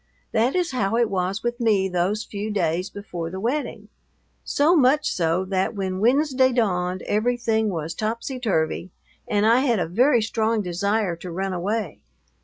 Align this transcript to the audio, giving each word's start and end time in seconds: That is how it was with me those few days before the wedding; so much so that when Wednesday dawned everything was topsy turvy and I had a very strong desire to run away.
That 0.31 0.55
is 0.55 0.71
how 0.71 0.97
it 0.97 1.11
was 1.11 1.43
with 1.43 1.59
me 1.59 1.87
those 1.87 2.23
few 2.23 2.49
days 2.49 2.89
before 2.89 3.29
the 3.29 3.39
wedding; 3.39 3.89
so 4.43 4.75
much 4.75 5.11
so 5.13 5.45
that 5.45 5.75
when 5.75 5.99
Wednesday 5.99 6.51
dawned 6.51 7.03
everything 7.03 7.69
was 7.69 7.93
topsy 7.93 8.39
turvy 8.39 8.89
and 9.27 9.45
I 9.45 9.59
had 9.59 9.77
a 9.77 9.85
very 9.85 10.23
strong 10.23 10.63
desire 10.63 11.15
to 11.17 11.29
run 11.29 11.53
away. 11.53 12.01